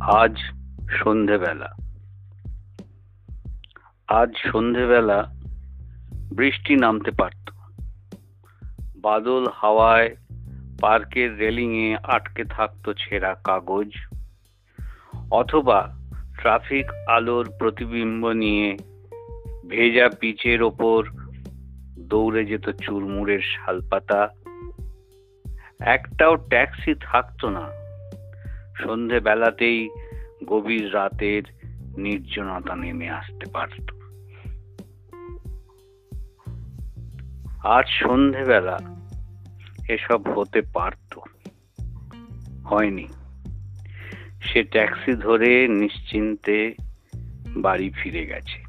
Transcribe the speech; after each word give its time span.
আজ 0.00 0.36
সন্ধেবেলা। 0.90 1.74
আজ 4.08 4.32
সন্ধেবেলা 4.52 5.22
বৃষ্টি 6.36 6.76
নামতে 6.76 7.10
পারত। 7.10 7.50
বাদল 8.96 9.46
হাওয়ায় 9.54 10.16
পার্কের 10.80 11.38
রেলিংয়ে 11.38 11.96
আটকে 11.96 12.44
থাকতো 12.44 12.94
ছেঁড়া 12.94 13.36
কাগজ 13.44 13.90
অথবা 15.30 15.92
ট্রাফিক 16.40 16.86
আলোর 17.08 17.50
প্রতিবিম্ব 17.58 18.30
নিয়ে 18.30 18.76
ভেজা 19.68 20.08
পিচের 20.20 20.62
ওপর 20.62 21.04
দৌড়ে 21.98 22.44
যেত 22.44 22.70
চুরমুড়ের 22.70 23.40
শালপাতা। 23.40 24.28
একটাও 25.80 26.36
ট্যাক্সি 26.36 26.94
থাকতো 27.00 27.50
না। 27.50 27.85
সন্ধে 28.82 29.20
বেলাতেই 29.20 29.90
গভীর 30.44 30.94
রাতের 30.94 31.42
নির্জনতা 31.98 32.76
নেমে 32.76 33.08
আসতে 33.10 33.50
পারত। 33.52 33.90
আজ 37.64 37.84
সন্ধেবেলা 37.88 38.78
এসব 39.88 40.38
হতে 40.38 40.62
পারত। 40.62 41.18
হয়নি। 42.64 43.08
সে 44.42 44.62
ট্যাক্সি 44.62 45.12
ধরে 45.12 45.68
নিশ্চিন্তে 45.68 46.74
বাড়ি 47.48 47.90
ফিরে 47.90 48.26
গেছে। 48.26 48.66